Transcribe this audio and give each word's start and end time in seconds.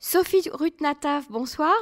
Sophie 0.00 0.48
Rutnataf, 0.52 1.28
bonsoir. 1.28 1.74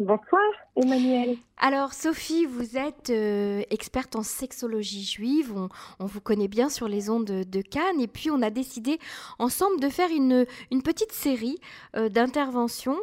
Bonsoir, 0.00 0.42
Emmanuel. 0.74 1.36
Alors, 1.58 1.92
Sophie, 1.92 2.44
vous 2.44 2.76
êtes 2.76 3.10
euh, 3.10 3.62
experte 3.70 4.16
en 4.16 4.24
sexologie 4.24 5.04
juive. 5.04 5.54
On, 6.00 6.06
vous 6.06 6.20
connaît 6.20 6.48
bien 6.48 6.68
sur 6.68 6.88
les 6.88 7.10
ondes 7.10 7.24
de, 7.24 7.62
Cannes. 7.62 8.00
Et 8.00 8.08
puis, 8.08 8.32
on 8.32 8.42
a 8.42 8.50
décidé 8.50 8.98
ensemble 9.38 9.78
de 9.78 9.88
faire 9.88 10.10
une, 10.10 10.44
petite 10.82 11.12
série 11.12 11.58
euh, 11.96 12.08
d'interventions 12.08 12.98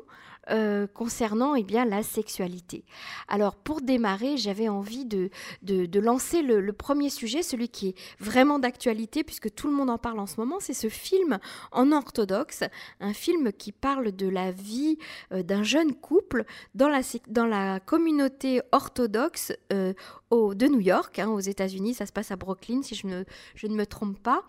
euh, 0.51 0.87
concernant 0.87 1.55
eh 1.55 1.63
bien, 1.63 1.85
la 1.85 2.03
sexualité. 2.03 2.83
Alors 3.27 3.55
pour 3.55 3.81
démarrer, 3.81 4.37
j'avais 4.37 4.69
envie 4.69 5.05
de, 5.05 5.29
de, 5.61 5.99
lancer 5.99 6.41
le, 6.41 6.73
premier 6.73 7.09
sujet, 7.09 7.43
celui 7.43 7.69
qui 7.69 7.89
est 7.89 7.95
vraiment 8.19 8.59
d'actualité, 8.59 9.23
puisque 9.23 9.53
tout 9.53 9.67
le 9.67 9.73
monde 9.73 9.89
en 9.89 9.97
parle 9.97 10.19
en 10.19 10.25
ce 10.25 10.39
moment, 10.39 10.57
c'est 10.59 10.73
ce 10.73 10.89
film 10.89 11.39
en 11.71 11.91
orthodoxe, 11.91 12.63
un 12.99 13.13
film 13.13 13.51
qui 13.51 13.71
parle 13.71 14.11
de 14.11 14.27
la 14.27 14.51
vie 14.51 14.97
euh, 15.31 15.43
d'un 15.43 15.63
jeune 15.63 15.93
couple 15.93 16.45
dans 16.75 16.89
la, 16.89 17.01
dans 17.27 17.45
la 17.45 17.79
communauté 17.79 18.61
orthodoxe 18.71 19.53
euh, 19.71 19.93
de 20.31 20.67
New 20.67 20.79
York, 20.79 21.19
hein, 21.19 21.29
aux 21.29 21.39
États-Unis, 21.39 21.93
ça 21.93 22.05
se 22.05 22.13
passe 22.13 22.31
à 22.31 22.37
Brooklyn, 22.37 22.81
si 22.83 22.95
je, 22.95 23.07
ne, 23.07 23.75
me 23.75 23.85
trompe 23.85 24.17
pas. 24.19 24.43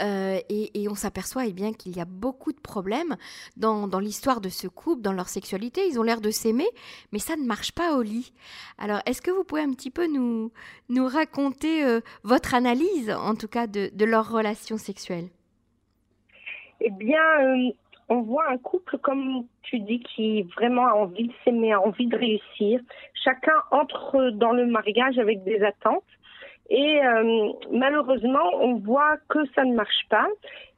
Euh, 0.00 0.38
et, 0.48 0.88
on 0.88 0.94
s'aperçoit 0.94 1.46
eh 1.46 1.52
bien 1.52 1.72
qu'il 1.72 1.96
y 1.96 2.00
a 2.00 2.04
beaucoup 2.04 2.52
de 2.52 2.60
problèmes 2.60 3.16
dans, 3.56 3.86
l'histoire 3.98 4.40
de 4.40 4.48
ce 4.48 4.68
couple, 4.68 5.02
dans 5.02 5.12
leur 5.12 5.28
sexualité. 5.28 5.86
Ils 5.88 5.98
ont 5.98 6.02
l'air 6.02 6.20
de 6.20 6.30
s'aimer, 6.30 6.68
mais 7.12 7.18
ça 7.18 7.36
ne 7.36 7.44
marche 7.44 7.72
pas 7.72 7.96
au 7.96 8.02
lit. 8.02 8.32
Alors, 8.78 9.00
est-ce 9.06 9.22
que 9.22 9.30
vous 9.30 9.44
pouvez 9.44 9.62
un 9.62 9.72
petit 9.72 9.90
peu 9.90 10.06
nous, 10.06 10.50
raconter 10.90 11.84
euh, 11.84 12.00
votre 12.22 12.54
analyse, 12.54 13.10
en 13.10 13.34
tout 13.34 13.48
cas, 13.48 13.66
de, 13.66 13.90
de 13.92 14.04
leur 14.04 14.30
relation 14.30 14.78
sexuelle? 14.78 15.28
Eh 16.80 16.90
bien, 16.90 17.22
euh, 17.40 17.70
on 18.08 18.22
voit 18.22 18.48
un 18.50 18.58
couple, 18.58 18.98
comme 18.98 19.46
tu 19.62 19.78
dis, 19.80 20.00
qui 20.00 20.42
vraiment 20.56 20.86
a 20.86 20.92
envie 20.92 21.28
de 21.28 21.32
s'aimer, 21.44 21.72
a 21.72 21.80
envie 21.80 22.06
de 22.06 22.16
réussir. 22.16 22.80
Chacun 23.24 23.54
entre 23.70 24.30
dans 24.30 24.52
le 24.52 24.66
mariage 24.66 25.18
avec 25.18 25.42
des 25.44 25.62
attentes. 25.62 26.04
Et 26.70 27.04
euh, 27.04 27.52
malheureusement, 27.70 28.50
on 28.60 28.76
voit 28.76 29.16
que 29.28 29.38
ça 29.54 29.64
ne 29.64 29.74
marche 29.74 30.06
pas. 30.08 30.26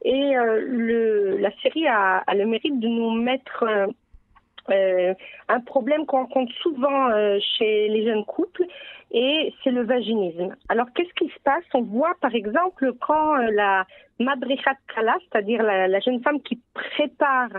Et 0.03 0.37
euh, 0.37 1.37
la 1.39 1.51
série 1.61 1.87
a, 1.87 2.23
a, 2.27 2.35
le 2.35 2.45
mérite 2.45 2.79
de 2.79 2.87
nous 2.87 3.11
mettre 3.11 3.63
euh, 4.69 5.13
un 5.47 5.59
problème 5.61 6.05
qu'on 6.05 6.17
rencontre 6.17 6.53
souvent 6.61 7.09
chez 7.39 7.87
les 7.87 8.05
jeunes 8.05 8.25
couples, 8.25 8.65
et 9.11 9.53
c'est 9.63 9.71
le 9.71 9.83
vaginisme. 9.83 10.55
Alors, 10.69 10.87
qu'est-ce 10.93 11.13
qui 11.13 11.31
se 11.31 11.39
passe? 11.43 11.63
On 11.73 11.81
voit, 11.81 12.13
par 12.21 12.35
exemple, 12.35 12.91
quand 12.99 13.35
la 13.37 13.85
Madrichat 14.19 14.75
Kala, 14.93 15.15
c'est-à-dire 15.21 15.63
la, 15.63 15.87
la, 15.87 15.99
jeune 15.99 16.21
femme 16.21 16.41
qui 16.41 16.59
prépare 16.73 17.49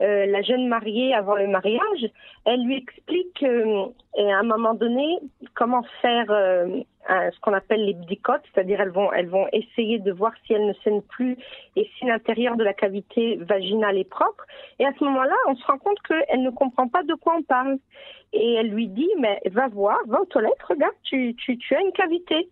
euh, 0.00 0.26
la 0.26 0.42
jeune 0.42 0.68
mariée 0.68 1.14
avant 1.14 1.34
le 1.34 1.48
mariage, 1.48 2.06
elle 2.46 2.64
lui 2.64 2.76
explique 2.76 3.42
euh, 3.42 3.86
à 4.18 4.38
un 4.38 4.44
moment 4.44 4.74
donné 4.74 5.18
comment 5.54 5.82
faire 6.00 6.30
euh, 6.30 6.80
ce 7.08 7.40
qu'on 7.40 7.52
appelle 7.52 7.84
les 7.84 7.94
bdicotes, 7.94 8.42
c'est-à-dire 8.52 8.80
elles 8.80 8.90
vont 8.90 9.12
elles 9.12 9.28
vont 9.28 9.46
essayer 9.52 9.98
de 9.98 10.12
voir 10.12 10.32
si 10.46 10.54
elle 10.54 10.66
ne 10.66 10.72
saigne 10.84 11.02
plus 11.02 11.36
et 11.76 11.88
si 11.98 12.06
l'intérieur 12.06 12.56
de 12.56 12.64
la 12.64 12.74
cavité 12.74 13.36
vaginale 13.36 13.98
est 13.98 14.08
propre. 14.08 14.44
Et 14.78 14.86
à 14.86 14.92
ce 14.98 15.04
moment-là, 15.04 15.34
on 15.48 15.54
se 15.56 15.64
rend 15.66 15.78
compte 15.78 16.00
qu'elle 16.06 16.42
ne 16.42 16.50
comprend 16.50 16.88
pas 16.88 17.02
de 17.02 17.14
quoi 17.14 17.34
on 17.38 17.42
parle. 17.42 17.78
Et 18.32 18.54
elle 18.54 18.68
lui 18.68 18.88
dit 18.88 19.10
mais 19.18 19.40
va 19.46 19.68
voir, 19.68 19.98
va 20.06 20.20
aux 20.20 20.26
toilettes, 20.26 20.62
regarde, 20.68 20.94
tu 21.02 21.34
tu, 21.36 21.58
tu 21.58 21.74
as 21.74 21.80
une 21.80 21.92
cavité. 21.92 22.48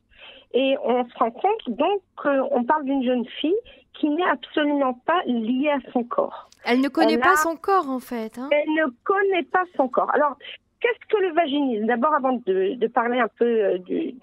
Et 0.54 0.76
on 0.84 1.04
se 1.08 1.18
rend 1.18 1.30
compte 1.30 1.68
donc 1.68 2.02
qu'on 2.16 2.64
parle 2.64 2.84
d'une 2.84 3.04
jeune 3.04 3.26
fille 3.40 3.56
qui 3.94 4.08
n'est 4.10 4.28
absolument 4.28 4.94
pas 5.06 5.22
liée 5.26 5.70
à 5.70 5.92
son 5.92 6.04
corps. 6.04 6.48
Elle 6.64 6.80
ne 6.80 6.88
connaît 6.88 7.18
pas 7.18 7.36
son 7.36 7.56
corps 7.56 7.88
en 7.88 7.98
fait. 7.98 8.38
Hein. 8.38 8.48
Elle 8.50 8.72
ne 8.74 8.90
connaît 9.04 9.42
pas 9.42 9.64
son 9.76 9.88
corps. 9.88 10.10
Alors, 10.14 10.36
qu'est-ce 10.82 11.06
que 11.08 11.22
le 11.22 11.32
vaginisme? 11.32 11.86
D'abord, 11.86 12.12
avant 12.14 12.32
de, 12.44 12.86
parler 12.88 13.20
un 13.20 13.28
peu 13.28 13.44
euh, 13.44 13.78
du, 13.78 14.14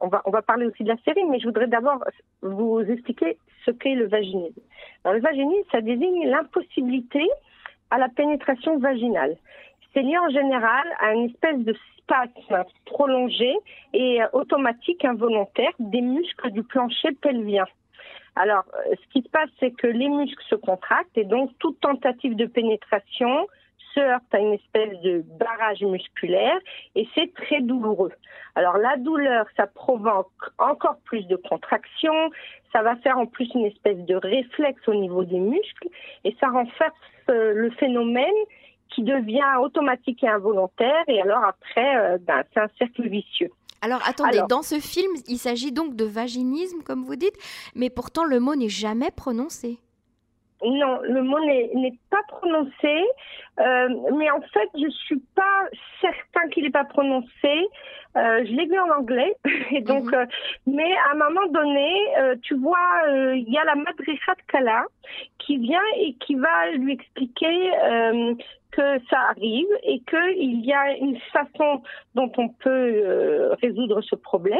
on 0.00 0.08
va 0.08 0.22
on 0.26 0.30
va 0.30 0.42
parler 0.42 0.66
aussi 0.66 0.84
de 0.84 0.88
la 0.88 0.98
série, 1.04 1.24
mais 1.24 1.40
je 1.40 1.46
voudrais 1.46 1.66
d'abord 1.66 2.04
vous 2.42 2.80
expliquer 2.80 3.38
ce 3.64 3.70
qu'est 3.70 3.94
le 3.94 4.06
vaginisme. 4.06 4.60
Le 5.04 5.20
vaginisme, 5.20 5.68
ça 5.72 5.80
désigne 5.80 6.28
l'impossibilité 6.28 7.26
à 7.90 7.98
la 7.98 8.08
pénétration 8.08 8.78
vaginale. 8.78 9.36
C'est 9.92 10.02
lié 10.02 10.18
en 10.18 10.28
général 10.28 10.86
à 11.00 11.14
une 11.14 11.26
espèce 11.26 11.58
de 11.58 11.74
spasme 11.98 12.64
prolongé 12.84 13.54
et 13.92 14.20
automatique 14.32 15.04
involontaire 15.04 15.72
des 15.78 16.00
muscles 16.00 16.50
du 16.50 16.62
plancher 16.62 17.12
pelvien. 17.20 17.66
Alors, 18.34 18.64
euh, 18.74 18.94
ce 18.94 19.12
qui 19.12 19.22
se 19.22 19.28
passe, 19.28 19.50
c'est 19.60 19.72
que 19.72 19.86
les 19.86 20.08
muscles 20.08 20.42
se 20.48 20.54
contractent 20.54 21.18
et 21.18 21.24
donc 21.24 21.50
toute 21.58 21.78
tentative 21.80 22.34
de 22.34 22.46
pénétration 22.46 23.46
se 23.94 24.00
heurte 24.00 24.32
à 24.32 24.38
une 24.38 24.54
espèce 24.54 25.00
de 25.00 25.24
barrage 25.38 25.82
musculaire 25.82 26.58
et 26.94 27.08
c'est 27.14 27.32
très 27.34 27.60
douloureux. 27.60 28.12
Alors 28.54 28.76
la 28.76 28.96
douleur, 28.96 29.46
ça 29.56 29.66
provoque 29.66 30.30
encore 30.58 30.96
plus 31.04 31.26
de 31.26 31.36
contraction, 31.36 32.12
ça 32.72 32.82
va 32.82 32.96
faire 32.96 33.18
en 33.18 33.26
plus 33.26 33.48
une 33.54 33.66
espèce 33.66 33.98
de 33.98 34.14
réflexe 34.14 34.86
au 34.86 34.94
niveau 34.94 35.24
des 35.24 35.38
muscles 35.38 35.88
et 36.24 36.36
ça 36.40 36.48
renforce 36.48 36.92
euh, 37.30 37.52
le 37.54 37.70
phénomène 37.70 38.26
qui 38.94 39.02
devient 39.02 39.58
automatique 39.60 40.22
et 40.22 40.28
involontaire. 40.28 41.02
Et 41.08 41.20
alors 41.20 41.44
après, 41.44 41.96
euh, 41.96 42.18
ben, 42.20 42.42
c'est 42.52 42.60
un 42.60 42.68
cercle 42.78 43.08
vicieux. 43.08 43.50
Alors 43.80 44.00
attendez, 44.06 44.40
dans 44.48 44.62
ce 44.62 44.78
film, 44.78 45.10
il 45.26 45.38
s'agit 45.38 45.72
donc 45.72 45.96
de 45.96 46.04
vaginisme, 46.04 46.82
comme 46.84 47.02
vous 47.02 47.16
dites, 47.16 47.36
mais 47.74 47.90
pourtant 47.90 48.24
le 48.24 48.38
mot 48.38 48.54
n'est 48.54 48.68
jamais 48.68 49.10
prononcé. 49.10 49.80
Non, 50.64 51.00
le 51.02 51.22
mot 51.22 51.40
n'est 51.40 51.98
pas 52.10 52.22
prononcé, 52.28 53.04
euh, 53.58 53.88
mais 54.16 54.30
en 54.30 54.40
fait, 54.40 54.68
je 54.74 54.88
suis 54.90 55.20
pas 55.34 55.68
certain 56.00 56.48
qu'il 56.50 56.62
n'est 56.62 56.70
pas 56.70 56.84
prononcé. 56.84 57.66
Euh, 58.16 58.44
je 58.44 58.52
l'ai 58.52 58.66
vu 58.66 58.78
en 58.78 58.90
anglais, 58.90 59.34
et 59.72 59.80
donc, 59.80 60.04
mhm. 60.04 60.14
euh, 60.14 60.26
mais 60.66 60.94
à 61.08 61.12
un 61.12 61.14
moment 61.14 61.46
donné, 61.48 61.90
tu 62.42 62.54
vois, 62.56 63.02
il 63.34 63.48
y 63.48 63.58
a 63.58 63.64
la 63.64 63.74
Madricha 63.74 64.34
de 64.34 64.42
Kala 64.46 64.84
qui 65.38 65.56
vient 65.58 65.80
et 65.96 66.14
qui 66.14 66.36
va 66.36 66.70
lui 66.72 66.92
expliquer 66.92 67.70
que 68.70 68.98
ça 69.10 69.18
arrive 69.30 69.68
et 69.82 70.00
qu'il 70.00 70.64
y 70.64 70.72
a 70.72 70.96
une 70.96 71.18
façon 71.32 71.82
dont 72.14 72.30
on 72.38 72.48
peut 72.48 73.52
résoudre 73.60 74.00
ce 74.02 74.14
problème. 74.14 74.58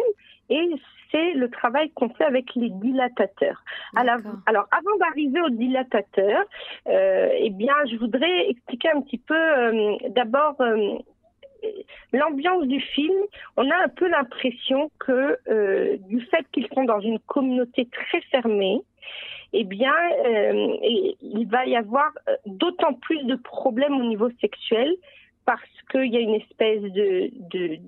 Et 0.52 0.74
c'est 1.10 1.32
le 1.32 1.48
travail 1.48 1.90
qu'on 1.92 2.10
fait 2.10 2.24
avec 2.24 2.54
les 2.54 2.68
dilatateurs. 2.68 3.62
Alors, 3.96 4.18
alors, 4.44 4.66
avant 4.70 4.96
d'arriver 4.98 5.40
aux 5.40 5.50
dilatateurs, 5.50 6.44
euh, 6.88 7.28
eh 7.38 7.50
bien, 7.50 7.74
je 7.90 7.96
voudrais 7.96 8.50
expliquer 8.50 8.90
un 8.90 9.00
petit 9.00 9.18
peu 9.18 9.34
euh, 9.34 9.96
d'abord 10.10 10.56
euh, 10.60 10.98
l'ambiance 12.12 12.66
du 12.66 12.80
film. 12.80 13.14
On 13.56 13.70
a 13.70 13.76
un 13.84 13.88
peu 13.88 14.08
l'impression 14.08 14.90
que 14.98 15.38
euh, 15.48 15.96
du 16.08 16.20
fait 16.26 16.44
qu'ils 16.52 16.68
sont 16.74 16.84
dans 16.84 17.00
une 17.00 17.18
communauté 17.20 17.88
très 17.90 18.20
fermée, 18.30 18.82
eh 19.54 19.64
bien, 19.64 19.94
euh, 20.26 20.76
il 20.82 21.46
va 21.50 21.64
y 21.64 21.76
avoir 21.76 22.10
d'autant 22.44 22.92
plus 22.92 23.24
de 23.24 23.36
problèmes 23.36 23.98
au 23.98 24.04
niveau 24.04 24.28
sexuel 24.40 24.94
parce 25.46 25.62
qu'il 25.90 26.12
y 26.12 26.16
a 26.16 26.20
une 26.20 26.34
espèce 26.34 26.82
de, 26.82 27.30
de, 27.50 27.78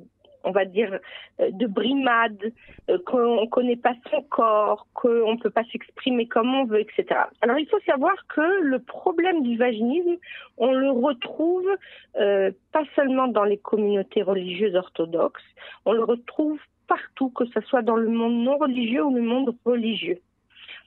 on 0.45 0.51
va 0.51 0.65
dire, 0.65 0.99
euh, 1.41 1.51
de 1.51 1.67
brimade, 1.67 2.53
euh, 2.91 2.99
qu'on 3.07 3.43
ne 3.43 3.47
connaît 3.47 3.77
pas 3.77 3.95
son 4.11 4.23
corps, 4.23 4.87
qu'on 4.95 5.33
ne 5.33 5.39
peut 5.39 5.51
pas 5.51 5.65
s'exprimer 5.73 6.27
comme 6.27 6.55
on 6.55 6.65
veut, 6.65 6.81
etc. 6.81 7.21
Alors 7.41 7.59
il 7.59 7.67
faut 7.67 7.81
savoir 7.87 8.15
que 8.29 8.63
le 8.63 8.79
problème 8.79 9.43
du 9.43 9.57
vaginisme, 9.57 10.17
on 10.59 10.73
le 10.73 10.91
retrouve 10.91 11.69
euh, 12.17 12.51
pas 12.73 12.85
seulement 12.95 13.29
dans 13.29 13.45
les 13.45 13.59
communautés 13.59 14.23
religieuses 14.23 14.77
orthodoxes, 14.77 15.43
on 15.85 15.93
le 15.93 16.05
retrouve 16.05 16.61
partout, 16.87 17.31
que 17.31 17.47
ce 17.47 17.61
soit 17.63 17.83
dans 17.83 17.97
le 17.97 18.09
monde 18.09 18.45
non 18.45 18.59
religieux 18.59 19.05
ou 19.05 19.15
le 19.15 19.23
monde 19.23 19.57
religieux. 19.65 20.21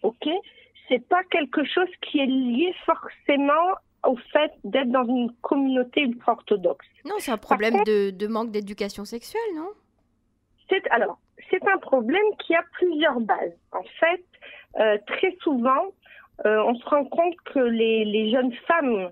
Ok? 0.04 0.28
C'est 0.88 1.06
pas 1.08 1.24
quelque 1.32 1.66
chose 1.66 1.90
qui 2.02 2.20
est 2.20 2.28
lié 2.28 2.74
forcément 2.86 3.76
au 4.06 4.16
fait 4.32 4.52
d'être 4.64 4.90
dans 4.90 5.06
une 5.06 5.32
communauté 5.42 6.02
ultra-orthodoxe. 6.02 6.86
Non, 7.06 7.16
c'est 7.20 7.32
un 7.32 7.38
problème 7.38 7.84
de, 7.86 8.28
manque 8.28 8.52
d'éducation 8.52 9.06
sexuelle, 9.06 9.56
non? 9.56 9.70
C'est, 10.70 10.88
Alors, 10.90 11.20
c'est 11.50 11.66
un 11.68 11.78
problème 11.78 12.26
qui 12.46 12.56
a 12.56 12.64
plusieurs 12.74 13.20
bases. 13.20 13.58
En 13.72 13.84
fait, 14.00 14.24
euh, 14.80 14.98
très 15.08 15.36
souvent, 15.42 15.94
euh, 16.46 16.64
on 16.64 16.76
se 16.76 16.86
rend 16.86 17.06
compte 17.06 17.36
que 17.46 17.60
les, 17.60 18.32
jeunes 18.32 18.54
femmes 18.68 19.12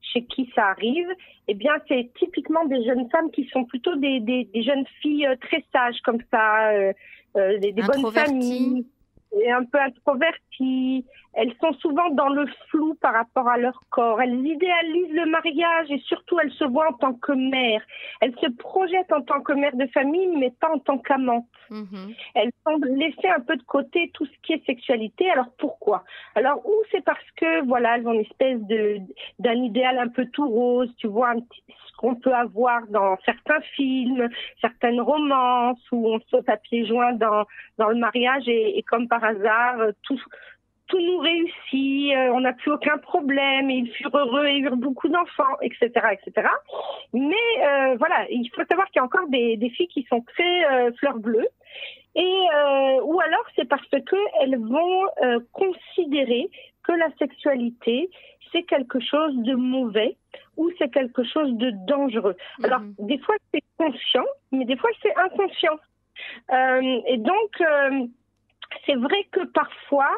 chez 0.00 0.24
qui 0.24 0.50
ça 0.54 0.66
arrive, 0.68 1.08
eh 1.48 1.54
bien, 1.54 1.72
c'est 1.88 2.10
typiquement 2.18 2.64
des 2.66 2.84
jeunes 2.84 3.08
femmes 3.10 3.30
qui 3.30 3.48
sont 3.52 3.64
plutôt 3.64 3.96
des, 3.96 4.48
jeunes 4.54 4.86
filles 5.00 5.26
euh, 5.26 5.36
très 5.40 5.64
sages, 5.72 6.00
comme 6.04 6.20
ça, 6.30 6.72
des, 7.34 7.72
des 7.72 7.82
bonnes 7.82 8.12
familles. 8.12 8.86
Et 9.32 9.50
un 9.50 9.64
peu 9.64 9.78
introverties. 9.78 11.04
Elles 11.34 11.54
sont 11.60 11.72
souvent 11.74 12.10
dans 12.10 12.28
le 12.28 12.46
flou 12.68 12.94
par 13.00 13.14
rapport 13.14 13.48
à 13.48 13.56
leur 13.56 13.80
corps. 13.90 14.20
Elles 14.20 14.44
idéalisent 14.44 15.12
le 15.12 15.26
mariage 15.26 15.90
et 15.90 15.98
surtout 16.00 16.40
elles 16.40 16.50
se 16.52 16.64
voient 16.64 16.88
en 16.88 16.94
tant 16.94 17.14
que 17.14 17.32
mère. 17.32 17.82
Elles 18.20 18.34
se 18.40 18.50
projettent 18.50 19.12
en 19.12 19.22
tant 19.22 19.40
que 19.40 19.52
mère 19.52 19.76
de 19.76 19.86
famille, 19.86 20.26
mais 20.36 20.50
pas 20.50 20.70
en 20.74 20.78
tant 20.78 20.98
qu'amante. 20.98 21.46
Mhm. 21.70 22.14
Elles 22.34 22.50
semblent 22.64 22.88
laisser 22.88 23.28
un 23.28 23.40
peu 23.40 23.56
de 23.56 23.62
côté 23.62 24.10
tout 24.12 24.26
ce 24.26 24.32
qui 24.42 24.54
est 24.54 24.66
sexualité. 24.66 25.30
Alors 25.30 25.50
pourquoi? 25.56 26.02
Alors 26.34 26.66
ou 26.66 26.74
c'est 26.90 27.04
parce 27.04 27.30
que 27.36 27.64
voilà, 27.64 27.96
elles 27.96 28.08
ont 28.08 28.12
une 28.12 28.20
espèce 28.20 28.58
d'un 29.38 29.54
idéal 29.62 29.98
un 29.98 30.08
peu 30.08 30.26
tout 30.26 30.48
rose, 30.48 30.92
tu 30.98 31.06
vois, 31.06 31.30
un 31.30 31.40
petit, 31.40 31.62
ce 31.68 31.96
qu'on 31.96 32.16
peut 32.16 32.34
avoir 32.34 32.86
dans 32.88 33.16
certains 33.24 33.60
films, 33.76 34.28
certaines 34.60 35.00
romances 35.00 35.80
où 35.92 36.08
on 36.12 36.20
saute 36.28 36.48
à 36.48 36.56
pieds 36.56 36.86
joints 36.86 37.12
dans 37.12 37.44
dans 37.78 37.88
le 37.88 37.96
mariage 37.96 38.48
et, 38.48 38.78
et 38.78 38.82
comme 38.82 39.06
par 39.06 39.19
hasard 39.24 39.78
tout 40.02 40.20
tout 40.90 41.00
nous 41.00 41.18
réussit, 41.18 42.14
euh, 42.14 42.32
on 42.34 42.40
n'a 42.40 42.52
plus 42.52 42.72
aucun 42.72 42.98
problème, 42.98 43.70
ils 43.70 43.90
furent 43.92 44.16
heureux 44.16 44.46
et 44.46 44.58
eurent 44.58 44.76
beaucoup 44.76 45.08
d'enfants, 45.08 45.56
etc., 45.62 45.88
etc. 46.12 46.48
Mais 47.12 47.34
euh, 47.58 47.96
voilà, 47.96 48.26
il 48.28 48.48
faut 48.54 48.62
savoir 48.68 48.86
qu'il 48.88 48.96
y 48.96 48.98
a 49.00 49.04
encore 49.04 49.28
des, 49.28 49.56
des 49.56 49.70
filles 49.70 49.88
qui 49.88 50.04
sont 50.10 50.20
très 50.22 50.64
euh, 50.64 50.90
fleurs 50.98 51.18
bleues, 51.18 51.48
et 52.16 52.36
ou 53.04 53.20
alors 53.20 53.44
c'est 53.54 53.68
parce 53.68 53.86
que 53.88 54.16
elles 54.42 54.58
vont 54.58 55.06
considérer 55.52 56.50
que 56.82 56.90
la 56.92 57.08
sexualité 57.18 58.10
c'est 58.50 58.64
quelque 58.64 58.98
chose 58.98 59.36
de 59.36 59.54
mauvais 59.54 60.16
ou 60.56 60.72
c'est 60.76 60.92
quelque 60.92 61.22
chose 61.22 61.52
de 61.52 61.70
dangereux. 61.86 62.34
Mhm. 62.58 62.64
Alors 62.64 62.80
des 62.98 63.18
fois 63.18 63.36
c'est 63.54 63.62
conscient, 63.78 64.26
mais 64.50 64.64
des 64.64 64.76
fois 64.76 64.90
c'est 65.02 65.14
inconscient. 65.16 65.78
et 67.06 67.16
donc 67.18 67.62
c'est 68.86 68.96
vrai 68.96 69.26
que 69.32 69.44
parfois 69.46 70.10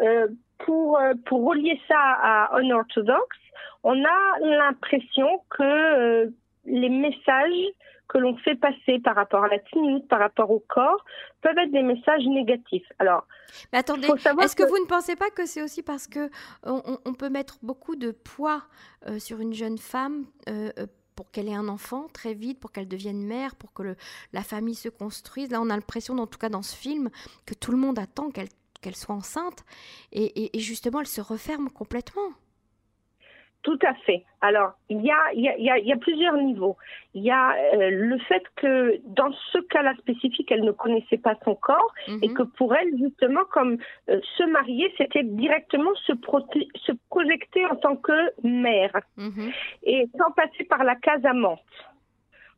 euh, 0.00 0.28
pour, 0.58 0.98
euh, 0.98 1.14
pour 1.26 1.44
relier 1.44 1.80
ça 1.88 1.98
à 1.98 2.60
unorthodox, 2.60 3.36
on 3.82 4.04
a 4.04 4.38
l'impression 4.40 5.42
que 5.50 5.62
euh, 5.62 6.30
les 6.64 6.88
messages 6.88 7.72
que 8.08 8.18
l'on 8.18 8.36
fait 8.36 8.54
passer 8.54 9.00
par 9.02 9.16
rapport 9.16 9.44
à 9.44 9.48
la 9.48 9.58
tinite, 9.58 10.06
par 10.06 10.20
rapport 10.20 10.50
au 10.50 10.62
corps, 10.68 11.04
peuvent 11.40 11.58
être 11.58 11.72
des 11.72 11.82
messages 11.82 12.24
négatifs. 12.26 12.86
Alors, 12.98 13.26
mais 13.72 13.78
attendez, 13.78 14.06
est-ce 14.06 14.54
que... 14.54 14.68
vous 14.68 14.78
ne 14.78 14.86
pensez 14.86 15.16
pas 15.16 15.30
que 15.30 15.46
c'est 15.46 15.62
aussi 15.62 15.82
parce 15.82 16.06
que 16.06 16.30
on, 16.62 17.14
peut 17.14 17.30
mettre 17.30 17.58
beaucoup 17.62 17.96
de 17.96 18.10
poids 18.10 18.62
sur 19.18 19.40
une 19.40 19.54
jeune 19.54 19.78
femme 19.78 20.26
pour 21.14 21.30
qu'elle 21.30 21.48
ait 21.48 21.54
un 21.54 21.68
enfant 21.68 22.08
très 22.12 22.34
vite, 22.34 22.60
pour 22.60 22.72
qu'elle 22.72 22.88
devienne 22.88 23.22
mère, 23.22 23.54
pour 23.56 23.72
que 23.72 23.82
le, 23.82 23.96
la 24.32 24.42
famille 24.42 24.74
se 24.74 24.88
construise. 24.88 25.50
Là, 25.50 25.60
on 25.60 25.70
a 25.70 25.76
l'impression, 25.76 26.18
en 26.18 26.26
tout 26.26 26.38
cas 26.38 26.48
dans 26.48 26.62
ce 26.62 26.74
film, 26.74 27.10
que 27.46 27.54
tout 27.54 27.70
le 27.70 27.78
monde 27.78 27.98
attend 27.98 28.30
qu'elle 28.30 28.48
qu'elle 28.82 28.96
soit 28.96 29.14
enceinte, 29.14 29.64
et, 30.10 30.50
justement, 30.58 31.00
elle 31.00 31.06
se 31.06 31.20
referme 31.20 31.70
complètement. 31.70 32.32
Tout 33.62 33.78
à 33.86 33.94
fait. 33.94 34.24
Alors, 34.40 34.72
il 34.88 35.00
y 35.02 35.10
a, 35.10 35.32
il 35.34 35.42
y 35.42 35.48
a, 35.48 35.78
il 35.78 35.86
y 35.86 35.92
a 35.92 35.96
plusieurs 35.96 36.36
niveaux. 36.36 36.76
Il 37.14 37.22
y 37.22 37.30
a 37.30 37.54
euh, 37.74 37.90
le 37.90 38.18
fait 38.18 38.42
que 38.56 39.00
dans 39.06 39.32
ce 39.52 39.58
cas-là 39.58 39.94
spécifique, 39.98 40.50
elle 40.50 40.64
ne 40.64 40.72
connaissait 40.72 41.18
pas 41.18 41.36
son 41.44 41.54
corps 41.54 41.94
et 42.08 42.28
mhm. 42.28 42.34
que 42.34 42.42
pour 42.42 42.74
elle, 42.74 42.88
justement, 42.98 43.42
comme 43.52 43.78
euh, 44.08 44.20
se 44.36 44.42
marier, 44.44 44.92
c'était 44.98 45.22
directement 45.22 45.94
se, 46.06 46.12
se 46.84 46.92
projeter 47.08 47.66
en 47.66 47.76
tant 47.76 47.94
que 47.94 48.32
mère 48.42 48.96
mhm. 49.16 49.52
et 49.84 50.08
sans 50.18 50.32
passer 50.32 50.64
par 50.64 50.82
la 50.82 50.96
case 50.96 51.24
amante. 51.24 51.60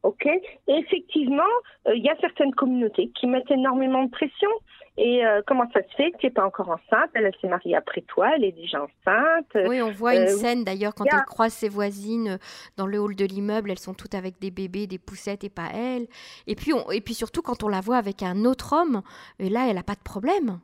Ok. 0.05 0.27
Et 0.27 0.43
effectivement, 0.69 1.43
euh, 1.89 1.97
il 1.97 2.05
y 2.05 2.11
a 2.11 2.17
certaines 2.21 2.55
communautés 2.55 3.11
qui 3.19 3.27
mettent 3.27 3.51
énormément 3.51 4.05
de 4.05 4.11
pression. 4.11 4.51
Et 4.99 5.25
euh, 5.25 5.41
comment 5.47 5.65
ça 5.73 5.81
se 5.83 5.97
fait 5.97 6.13
tu 6.21 6.27
n'es 6.27 6.31
pas 6.31 6.45
encore 6.45 6.69
enceinte? 6.69 7.11
Elle, 7.15 7.33
s'est 7.41 7.49
mariée 7.49 7.75
après 7.75 8.03
toi, 8.03 8.29
elle 8.37 8.45
est 8.45 8.53
déjà 8.53 8.83
enceinte. 8.83 9.67
Oui, 9.67 9.81
on 9.81 9.91
voit 9.91 10.15
une 10.15 10.25
euh, 10.25 10.27
scène 10.27 10.63
d'ailleurs 10.63 10.95
quand 10.95 11.07
elle 11.11 11.25
croise 11.25 11.55
ses 11.55 11.71
voisines 11.71 12.39
dans 12.77 12.87
le 12.87 12.99
hall 13.01 13.17
de 13.17 13.25
l'immeuble, 13.25 13.71
elles 13.71 13.79
sont 13.79 13.95
toutes 13.95 14.15
avec 14.15 14.39
des 14.39 14.51
bébés, 14.51 14.87
des 14.87 14.99
poussettes 14.99 15.43
et 15.43 15.49
pas 15.49 15.71
elle. 15.75 16.07
Et 16.47 16.55
puis, 16.55 16.73
et 16.93 17.01
puis 17.01 17.15
surtout 17.15 17.41
quand 17.41 17.65
on 17.65 17.69
la 17.69 17.81
voit 17.81 17.97
avec 17.97 18.23
un 18.23 18.45
autre 18.45 18.75
homme, 18.75 19.01
et 19.39 19.49
là, 19.49 19.67
elle 19.69 19.77
n'a 19.77 19.83
pas 19.83 19.95
de 19.95 20.05
problème. 20.05 20.61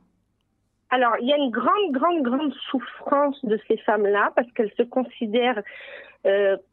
Alors, 0.91 1.15
il 1.19 1.27
y 1.27 1.33
a 1.33 1.37
une 1.37 1.49
grande, 1.49 1.91
grande, 1.91 2.21
grande 2.21 2.53
souffrance 2.69 3.43
de 3.43 3.59
ces 3.67 3.77
femmes-là 3.77 4.31
parce 4.35 4.49
qu'elles 4.51 4.73
se 4.77 4.83
considèrent 4.83 5.61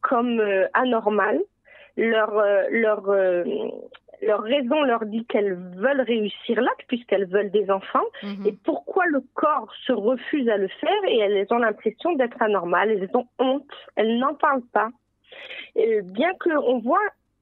comme 0.02 0.42
anormales 0.74 1.40
leur, 1.98 2.38
euh, 2.38 2.62
leur, 2.70 3.08
euh, 3.08 3.44
leur 4.22 4.42
raison 4.42 4.82
leur 4.82 5.04
dit 5.04 5.24
qu'elles 5.26 5.54
veulent 5.76 6.00
réussir 6.00 6.60
l'acte 6.60 6.86
puisqu'elles 6.86 7.26
veulent 7.26 7.50
des 7.50 7.70
enfants. 7.70 8.06
Mhm. 8.22 8.46
Et 8.46 8.52
pourquoi 8.64 9.04
le 9.06 9.22
corps 9.34 9.72
se 9.86 9.92
refuse 9.92 10.48
à 10.48 10.56
le 10.56 10.68
faire 10.68 11.04
et 11.08 11.18
elles 11.18 11.46
ont 11.50 11.58
l'impression 11.58 12.14
d'être 12.14 12.40
anormales, 12.40 12.90
elles 12.90 13.10
ont 13.14 13.26
honte, 13.38 13.66
elles 13.96 14.18
n'en 14.18 14.34
parlent 14.34 14.66
pas. 14.72 14.90
Et 15.74 16.00
bien 16.02 16.30
qu'on 16.40 16.78
voit 16.78 16.98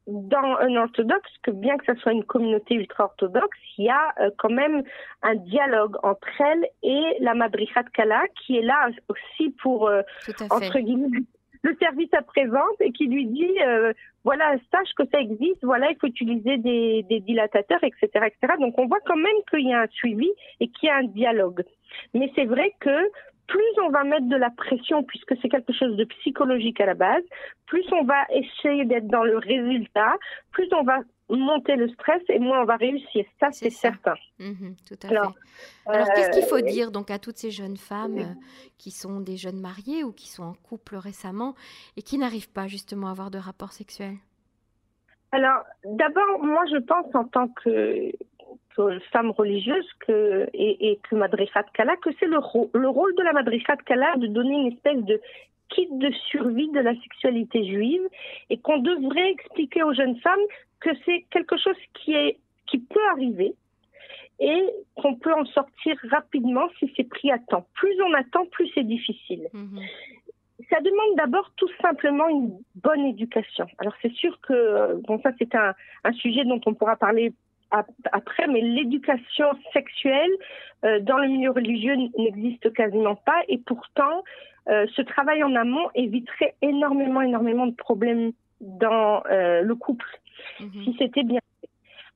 dans 0.06 0.56
un 0.60 0.76
orthodoxe 0.76 1.30
que 1.42 1.50
bien 1.50 1.76
que 1.78 1.92
ce 1.92 2.00
soit 2.00 2.12
une 2.12 2.24
communauté 2.24 2.74
ultra-orthodoxe, 2.74 3.58
il 3.76 3.86
y 3.86 3.90
a 3.90 4.14
euh, 4.20 4.30
quand 4.38 4.50
même 4.50 4.84
un 5.22 5.34
dialogue 5.34 5.96
entre 6.02 6.28
elles 6.40 6.66
et 6.82 7.16
la 7.20 7.34
Madrichat 7.34 7.84
Kala 7.92 8.22
qui 8.36 8.56
est 8.56 8.62
là 8.62 8.88
aussi 9.08 9.50
pour, 9.60 9.90
entre 10.50 10.78
guillemets, 10.78 11.24
le 11.66 11.76
service 11.80 12.12
à 12.14 12.22
présente 12.22 12.78
et 12.80 12.92
qui 12.92 13.06
lui 13.06 13.26
dit 13.26 13.56
euh, 13.66 13.92
voilà 14.24 14.54
sache 14.72 14.92
que 14.96 15.04
ça 15.12 15.18
existe 15.20 15.62
voilà 15.62 15.90
il 15.90 15.96
faut 16.00 16.06
utiliser 16.06 16.58
des, 16.58 17.04
dilatateurs 17.20 17.82
etc 17.82 18.06
etc 18.26 18.54
donc 18.60 18.78
on 18.78 18.86
voit 18.86 19.04
quand 19.04 19.16
même 19.16 19.40
qu'il 19.50 19.68
y 19.68 19.72
a 19.72 19.80
un 19.82 19.86
suivi 19.88 20.30
et 20.60 20.68
qu'il 20.68 20.88
y 20.88 20.90
a 20.90 20.96
un 20.96 21.04
dialogue. 21.04 21.62
Mais 22.14 22.30
c'est 22.34 22.44
vrai 22.44 22.72
que 22.80 23.10
plus 23.46 23.72
on 23.84 23.90
va 23.90 24.04
mettre 24.04 24.28
de 24.28 24.36
la 24.36 24.50
pression, 24.50 25.04
puisque 25.04 25.34
c'est 25.40 25.48
quelque 25.48 25.72
chose 25.72 25.96
de 25.96 26.04
psychologique 26.04 26.80
à 26.80 26.86
la 26.86 26.94
base, 26.94 27.22
plus 27.66 27.84
on 27.92 28.04
va 28.04 28.24
essayer 28.30 28.84
d'être 28.84 29.06
dans 29.06 29.22
le 29.22 29.38
résultat, 29.38 30.16
plus 30.52 30.68
on 30.72 30.82
va 30.82 30.98
monter 31.28 31.76
le 31.76 31.88
stress 31.88 32.22
et 32.28 32.38
moins 32.38 32.62
on 32.62 32.64
va 32.64 32.76
réussir. 32.76 33.24
Ça, 33.40 33.50
c'est 33.50 33.70
certain. 33.70 34.14
Mhm, 34.38 34.76
tout 34.86 34.94
à 35.02 35.10
Alors, 35.10 35.32
fait. 35.32 35.90
Alors, 35.90 36.08
qu'est-ce 36.14 36.30
qu'il 36.30 36.44
faut 36.44 36.56
euh, 36.56 36.62
dire 36.62 36.90
donc 36.90 37.10
à 37.10 37.18
toutes 37.18 37.36
ces 37.36 37.50
jeunes 37.50 37.76
femmes 37.76 38.18
euh, 38.18 38.34
qui 38.78 38.90
sont 38.90 39.20
des 39.20 39.36
jeunes 39.36 39.60
mariées 39.60 40.04
ou 40.04 40.12
qui 40.12 40.28
sont 40.28 40.44
en 40.44 40.54
couple 40.54 40.96
récemment 40.96 41.54
et 41.96 42.02
qui 42.02 42.18
n'arrivent 42.18 42.52
pas 42.52 42.68
justement 42.68 43.08
à 43.08 43.10
avoir 43.10 43.30
de 43.30 43.38
rapport 43.38 43.72
sexuel? 43.72 44.14
Alors, 45.32 45.64
d'abord, 45.84 46.42
moi, 46.42 46.64
je 46.70 46.78
pense 46.78 47.12
en 47.14 47.24
tant 47.24 47.48
que, 47.48 48.12
femme 49.10 49.30
religieuse 49.30 49.86
que, 50.06 50.48
et, 50.54 51.00
que 51.08 51.16
Madrifat 51.16 51.64
Kala, 51.74 51.96
que 51.96 52.10
c'est 52.20 52.26
le, 52.26 52.38
le 52.74 52.88
rôle 52.88 53.14
de 53.16 53.22
la 53.22 53.32
Madrifat 53.32 53.76
Kala 53.78 54.16
de 54.16 54.26
donner 54.28 54.54
une 54.54 54.72
espèce 54.72 55.02
de 55.02 55.20
kit 55.70 55.88
de 55.90 56.10
survie 56.30 56.70
de 56.70 56.80
la 56.80 56.94
sexualité 56.94 57.66
juive 57.66 58.02
et 58.50 58.58
qu'on 58.58 58.78
devrait 58.78 59.30
expliquer 59.30 59.82
aux 59.82 59.94
jeunes 59.94 60.16
femmes 60.20 60.46
que 60.80 60.90
c'est 61.04 61.26
quelque 61.30 61.56
chose 61.56 61.76
qui 61.94 62.12
est 62.14 62.38
qui 62.66 62.78
peut 62.78 63.08
arriver 63.12 63.54
et 64.40 64.62
qu'on 64.96 65.14
peut 65.14 65.32
en 65.32 65.44
sortir 65.46 65.96
rapidement 66.10 66.68
si 66.78 66.92
c'est 66.96 67.08
pris 67.08 67.30
à 67.30 67.38
temps. 67.38 67.66
Plus 67.74 67.94
on 68.02 68.12
attend, 68.14 68.44
plus 68.46 68.68
c'est 68.74 68.86
difficile. 68.86 69.48
Mhm. 69.52 69.80
Ça 70.70 70.80
demande 70.80 71.16
d'abord 71.16 71.50
tout 71.56 71.70
simplement 71.80 72.28
une 72.28 72.58
bonne 72.74 73.06
éducation. 73.06 73.66
Alors 73.78 73.94
c'est 74.02 74.12
sûr 74.12 74.38
que 74.40 74.94
bon 75.06 75.20
ça 75.22 75.30
c'est 75.38 75.54
un, 75.54 75.74
un 76.04 76.12
sujet 76.12 76.44
dont 76.44 76.60
on 76.66 76.74
pourra 76.74 76.96
parler 76.96 77.32
après, 78.12 78.46
mais 78.46 78.60
l'éducation 78.60 79.46
sexuelle 79.72 80.30
euh, 80.84 81.00
dans 81.00 81.18
le 81.18 81.28
milieu 81.28 81.50
religieux 81.50 81.96
n'existe 82.16 82.72
quasiment 82.72 83.16
pas 83.16 83.42
et 83.48 83.58
pourtant 83.58 84.22
euh, 84.68 84.86
ce 84.94 85.02
travail 85.02 85.42
en 85.42 85.54
amont 85.54 85.88
éviterait 85.94 86.54
énormément, 86.62 87.22
énormément 87.22 87.66
de 87.66 87.74
problèmes 87.74 88.32
dans 88.60 89.22
euh, 89.30 89.62
le 89.62 89.74
couple, 89.74 90.06
mhm. 90.60 90.84
si 90.84 90.96
c'était 90.98 91.22
bien 91.22 91.40
fait. 91.60 91.68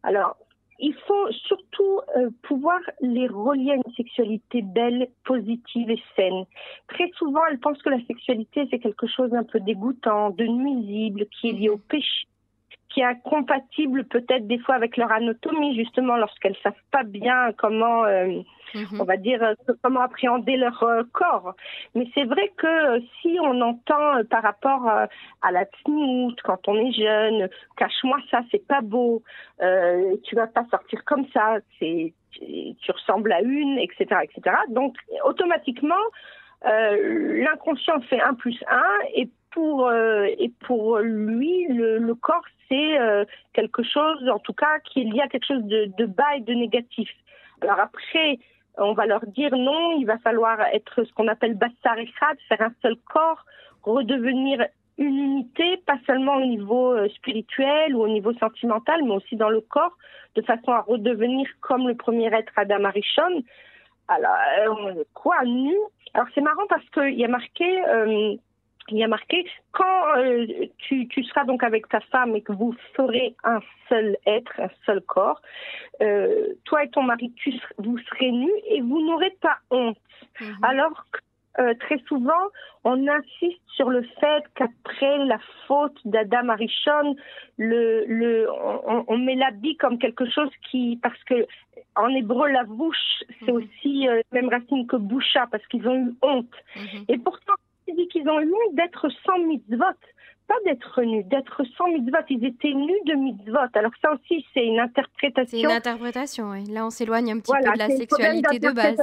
Alors, 0.03 0.37
il 0.79 0.95
faut 0.95 1.31
surtout 1.33 2.01
euh, 2.17 2.31
pouvoir 2.43 2.81
les 3.03 3.27
relier 3.27 3.73
à 3.73 3.75
une 3.75 3.95
sexualité 3.97 4.63
belle, 4.63 5.09
positive 5.25 5.91
et 5.91 6.03
saine. 6.17 6.45
Très 6.89 7.11
souvent, 7.19 7.41
elles 7.51 7.59
pensent 7.59 7.83
que 7.83 7.91
la 7.91 8.05
sexualité, 8.07 8.67
c'est 8.71 8.79
quelque 8.79 9.07
chose 9.07 9.31
d'un 9.31 9.45
peu 9.45 9.61
dégoûtant, 9.61 10.31
de 10.31 10.45
nuisible, 10.45 11.27
qui 11.27 11.51
est 11.51 11.53
lié 11.53 11.69
au 11.69 11.77
mhm. 11.77 11.83
péché 11.83 12.27
qui 12.91 13.01
est 13.01 13.05
incompatible 13.05 14.05
peut-être 14.05 14.47
des 14.47 14.59
fois 14.59 14.75
avec 14.75 14.97
leur 14.97 15.11
anatomie, 15.13 15.77
justement, 15.77 16.17
lorsqu'elles 16.17 16.57
savent 16.63 16.73
pas 16.91 17.05
bien 17.05 17.53
comment, 17.57 18.05
euh, 18.05 18.27
mhm. 18.75 19.01
on 19.01 19.05
va 19.05 19.17
dire, 19.17 19.43
euh, 19.43 19.55
comment 19.83 20.01
appréhender 20.01 20.57
leur 20.57 20.83
euh, 20.83 21.03
corps. 21.13 21.55
Mais 21.95 22.07
c'est 22.15 22.25
vrai 22.25 22.53
que 22.57 23.01
si 23.21 23.39
on 23.41 23.61
entend 23.61 24.25
par 24.29 24.43
rapport 24.43 24.89
à 24.89 25.53
la 25.53 25.65
tnout, 25.67 26.37
quand 26.43 26.67
on 26.67 26.77
est 26.77 26.93
jeune, 26.93 27.49
cache-moi 27.77 28.19
ça, 28.31 28.41
c'est 28.51 28.67
pas 28.67 28.81
beau, 28.81 29.23
tu 30.25 30.35
vas 30.35 30.49
pas 30.49 30.67
sortir 30.71 31.05
comme 31.05 31.27
ça, 31.33 31.59
c'est 31.79 32.13
tu 32.33 32.93
ressembles 32.93 33.33
à 33.33 33.43
une, 33.43 33.79
etc., 33.79 34.07
etc. 34.23 34.57
Donc 34.69 34.97
automatiquement, 35.25 35.95
l'inconscient 36.63 38.01
fait 38.03 38.21
un 38.21 38.35
plus 38.35 38.59
un 38.69 38.85
et 39.15 39.29
pour 39.53 39.89
euh, 39.89 40.27
et 40.39 40.51
pour 40.67 40.99
lui 40.99 41.67
le, 41.69 42.15
corps 42.15 42.45
c'est 42.69 42.99
euh, 42.99 43.25
quelque 43.53 43.83
chose 43.83 44.29
en 44.29 44.39
tout 44.39 44.53
cas 44.53 44.79
qu'il 44.81 45.15
y 45.15 45.21
a 45.21 45.29
quelque 45.29 45.47
chose 45.47 45.65
de, 45.65 46.07
bas 46.07 46.37
et 46.37 46.41
de 46.41 46.55
négatif 46.55 47.11
alors 47.61 47.81
après 47.81 48.39
on 48.79 48.93
va 48.93 49.07
leur 49.07 49.27
dire 49.27 49.55
non, 49.57 49.99
il 49.99 50.07
va 50.07 50.19
falloir 50.19 50.61
être 50.73 51.05
ce 51.05 51.13
qu'on 51.13 51.29
appelle 51.29 51.55
bassar 51.55 51.99
et 51.99 52.07
faire 52.07 52.61
un 52.61 52.73
seul 52.83 52.97
corps, 53.13 53.45
redevenir 53.83 54.65
une 54.99 55.17
unité, 55.17 55.79
pas 55.87 55.99
seulement 56.07 56.37
au 56.37 56.45
niveau 56.45 56.93
euh, 56.93 57.09
spirituel 57.09 57.95
ou 57.95 58.03
au 58.03 58.09
niveau 58.09 58.33
sentimental, 58.35 59.03
mais 59.05 59.15
aussi 59.15 59.37
dans 59.37 59.49
le 59.49 59.61
corps, 59.61 59.97
de 60.35 60.43
façon 60.43 60.73
à 60.73 60.81
redevenir 60.83 61.49
comme 61.61 61.89
le 61.89 61.95
premier 61.95 62.33
être 62.35 62.53
Adam 62.57 62.85
Arishon. 62.85 63.43
Alors, 64.09 64.91
quoi, 65.15 65.45
nu 65.45 65.75
Alors 66.15 66.29
c'est 66.35 66.41
marrant 66.41 66.67
parce 66.69 66.89
qu'il 66.91 67.19
y 67.19 67.25
a 67.25 67.29
marqué... 67.29 67.83
il 68.91 68.99
y 68.99 69.05
a 69.05 69.09
marqué 69.09 69.45
quand 69.73 70.15
tu, 70.79 71.09
tu, 71.09 71.25
seras 71.25 71.45
donc 71.45 71.63
avec 71.63 71.89
ta 71.89 72.01
femme 72.01 72.35
et 72.37 72.43
que 72.43 72.53
vous 72.53 72.75
ferez 72.95 73.35
un 73.45 73.61
seul 73.89 74.17
être, 74.27 74.53
un 74.59 74.71
seul 74.87 75.01
corps, 75.03 75.41
toi 76.65 76.85
et 76.85 76.91
ton 76.91 77.03
mari, 77.03 77.33
tu, 77.37 77.55
vous 77.79 77.99
serez 77.99 78.31
nus 78.31 78.53
et 78.69 78.81
vous 78.81 79.01
n'aurez 79.07 79.37
pas 79.41 79.59
honte. 79.71 79.99
Mhm. 80.41 80.57
Alors 80.63 81.05
que 81.13 81.19
euh, 81.59 81.75
très 81.81 81.99
souvent, 82.07 82.49
on 82.85 83.09
insiste 83.09 83.61
sur 83.75 83.91
le 83.91 84.03
fait 84.21 84.45
qu'après 84.55 85.19
la 85.27 85.39
faute 85.67 85.99
d'Adam 86.05 86.49
Arishon, 86.49 87.17
le, 87.59 88.05
le, 88.07 88.49
on, 89.09 89.19
met 89.19 89.35
l'habit 89.35 89.77
comme 89.77 89.99
quelque 89.99 90.31
chose 90.31 90.51
qui, 90.71 90.99
parce 91.03 91.23
que 91.25 91.47
en 91.97 92.09
hébreu, 92.09 92.49
la 92.49 92.63
bouche, 92.63 93.25
c'est 93.41 93.53
mhm. 93.53 93.57
aussi 93.57 94.09
euh, 94.09 94.23
la 94.31 94.41
même 94.41 94.51
racine 94.51 94.87
que 94.87 94.97
boucha, 94.97 95.49
parce 95.51 95.67
qu'ils 95.67 95.87
ont 95.89 95.97
eu 95.97 96.15
honte. 96.23 96.55
Mhm. 96.77 97.05
Et 97.09 97.19
pourtant, 97.19 97.55
dit 98.01 98.09
qu'ils 98.09 98.29
ont 98.29 98.41
eu 98.41 98.53
d'être 98.75 99.09
sans 99.25 99.39
mitzvot 99.39 99.97
pas 100.51 100.57
d'être 100.65 101.01
nus, 101.03 101.23
d'être 101.25 101.63
sans 101.77 101.87
mitzvot. 101.87 102.19
Ils 102.29 102.45
étaient 102.45 102.73
nus 102.73 103.01
de 103.07 103.15
mitzvot. 103.15 103.71
Alors 103.73 103.93
ça 104.03 104.11
aussi, 104.13 104.45
c'est 104.53 104.67
une 104.67 104.81
interprétation. 104.81 105.59
C'est 105.59 105.61
une 105.61 105.71
interprétation, 105.71 106.51
oui. 106.51 106.65
Là, 106.65 106.85
on 106.85 106.91
s'éloigne 106.91 107.31
un 107.31 107.39
petit 107.39 107.53
peu 107.53 107.71
de 107.71 107.79
la 107.79 107.89
sexualité 107.89 108.59
de 108.59 108.73
base. 108.73 108.99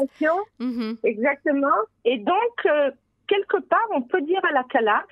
Mhm. 0.60 0.98
Exactement. 1.06 1.80
Et 2.04 2.18
donc, 2.18 2.56
euh, 2.66 2.92
quelque 3.28 3.62
part, 3.62 3.88
on 3.96 4.02
peut 4.02 4.22
dire 4.22 4.44
à 4.44 4.52
la 4.52 4.64
Kala, 4.66 5.06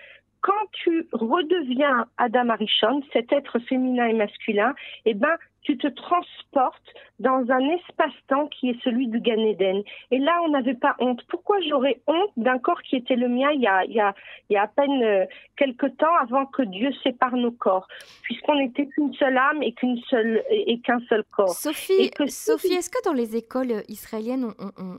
quand 0.46 0.68
tu 0.74 1.08
redeviens 1.12 2.06
Adam 2.18 2.50
Arishon, 2.50 3.02
cet 3.12 3.32
être 3.32 3.58
féminin 3.68 4.06
et 4.06 4.14
masculin, 4.14 4.76
eh 5.06 5.16
ben, 5.16 5.36
tu 5.64 5.76
te 5.76 5.88
transportes 5.88 6.94
dans 7.18 7.50
un 7.50 7.68
espace-temps 7.70 8.48
qui 8.50 8.70
est 8.70 8.80
celui 8.84 9.08
du 9.08 9.20
Gan 9.22 9.40
Eden. 9.40 9.82
Et 10.12 10.20
là, 10.20 10.40
on 10.46 10.50
n'avait 10.50 10.76
pas 10.76 10.96
honte. 11.00 11.24
Pourquoi 11.30 11.60
j'aurais 11.62 12.00
honte 12.06 12.30
d'un 12.38 12.60
corps 12.60 12.84
qui 12.84 12.96
était 12.98 13.16
le 13.16 13.28
mien 13.28 13.50
il 13.56 13.62
y 13.62 13.68
a, 13.68 13.86
il 13.86 13.94
y 13.94 14.00
a, 14.00 14.14
il 14.52 14.54
y 14.54 14.58
a 14.58 14.64
à 14.64 14.68
peine 14.68 15.02
euh, 15.02 15.26
quelques 15.58 15.98
temps 15.98 16.16
avant 16.22 16.46
que 16.46 16.62
Dieu 16.62 16.92
sépare 17.02 17.36
nos 17.36 17.52
corps, 17.52 17.88
puisqu'on 18.22 18.60
n'était 18.60 18.86
qu'une 18.86 19.16
seule 19.16 19.38
âme 19.38 19.64
et 19.64 19.74
qu'une 19.74 19.98
seule 20.12 20.44
et 20.52 20.80
qu'un 20.82 21.00
seul 21.10 21.24
corps. 21.36 21.56
Sophie, 21.56 22.12
Sophie, 22.28 22.74
est-ce 22.74 22.92
que 22.92 23.04
dans 23.04 23.14
les 23.14 23.36
écoles 23.36 23.82
israéliennes, 23.88 24.52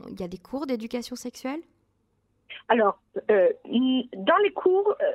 il 0.09 0.19
y 0.19 0.23
a 0.23 0.27
des 0.27 0.39
cours 0.39 0.67
d'éducation 0.67 1.15
sexuelle? 1.15 1.61
Alors, 2.69 2.99
euh, 3.31 3.49
dans 3.63 4.37
les 4.43 4.51
cours, 4.51 4.93
euh, 5.01 5.11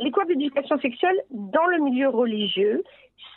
les 0.00 0.10
cours 0.10 0.26
d'éducation 0.26 0.78
sexuelle 0.80 1.16
dans 1.30 1.66
le 1.66 1.78
milieu 1.78 2.08
religieux, 2.08 2.82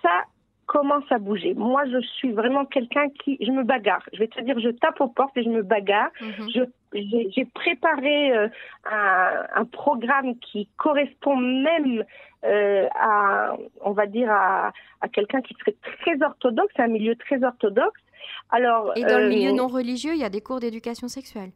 ça 0.02 0.24
commence 0.66 1.04
à 1.12 1.20
bouger. 1.20 1.54
Moi, 1.54 1.84
je 1.86 2.00
suis 2.02 2.32
vraiment 2.32 2.66
quelqu'un 2.66 3.10
qui, 3.10 3.38
je 3.40 3.52
me 3.52 3.64
bagarre. 3.64 4.04
Je 4.14 4.20
vais 4.20 4.28
te 4.28 4.42
dire, 4.42 4.60
je 4.60 4.70
tape 4.70 5.00
aux 5.00 5.08
portes 5.08 5.38
et 5.38 5.44
je 5.44 5.50
me 5.50 5.62
bagarre. 5.62 6.10
Mhm. 6.22 6.68
j'ai 6.94 7.46
préparé 7.46 8.32
euh, 8.34 8.48
un, 8.84 9.66
programme 9.66 10.38
qui 10.40 10.68
correspond 10.78 11.36
même 11.36 12.04
euh, 12.44 12.88
à, 12.96 13.56
on 13.82 13.92
va 13.92 14.06
dire, 14.08 14.32
à, 14.32 14.72
quelqu'un 15.14 15.42
qui 15.42 15.54
serait 15.60 15.76
très 16.02 16.22
orthodoxe, 16.26 16.74
un 16.78 16.88
milieu 16.88 17.16
très 17.16 17.44
orthodoxe. 17.44 18.02
Alors, 18.50 18.92
et 18.96 19.04
dans 19.04 19.20
le 19.20 19.30
milieu 19.30 19.52
euh, 19.52 19.56
non 19.56 19.68
religieux, 19.68 20.14
il 20.16 20.20
y 20.20 20.24
a 20.24 20.30
des 20.30 20.42
cours 20.42 20.60
d'éducation 20.60 21.08
sexuelle. 21.08 21.52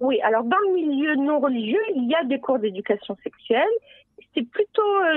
Oui, 0.00 0.18
alors 0.22 0.44
dans 0.44 0.56
le 0.68 0.74
milieu 0.74 1.14
non 1.16 1.40
religieux, 1.40 1.82
il 1.94 2.08
y 2.08 2.14
a 2.14 2.24
des 2.24 2.38
cours 2.38 2.58
d'éducation 2.58 3.16
sexuelle 3.22 3.68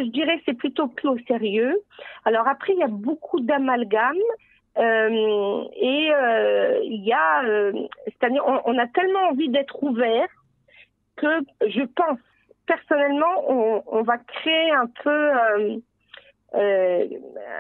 je 0.03 0.09
dirais, 0.09 0.41
c'est 0.45 0.53
plutôt 0.53 0.87
plus 0.87 1.09
au 1.09 1.17
sérieux. 1.27 1.81
Alors 2.25 2.47
après, 2.47 2.73
il 2.73 2.79
y 2.79 2.83
a 2.83 2.87
beaucoup 2.87 3.39
d'amalgames. 3.39 4.15
Euh, 4.75 5.63
et 5.75 6.11
euh, 6.11 6.79
il 6.83 7.03
y 7.03 7.13
a, 7.13 7.43
c'est-à-dire, 8.07 8.43
on, 8.65 8.77
a 8.79 8.87
tellement 8.87 9.29
envie 9.29 9.49
d'être 9.49 9.83
ouvert 9.83 10.27
que 11.15 11.27
je 11.67 11.83
pense 11.95 12.17
personnellement, 12.65 13.43
on, 13.47 13.83
on 13.85 14.01
va 14.01 14.17
créer 14.17 14.71
un 14.71 14.87
peu 15.03 15.31
euh, 16.55 17.05